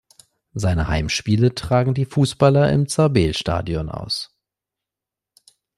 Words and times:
Seine 0.55 0.87
Heimspiele 0.87 1.53
tragen 1.53 1.93
die 1.93 2.05
Fußballer 2.05 2.71
im 2.71 2.87
Zabeel-Stadion 2.87 3.89
aus. 3.89 4.35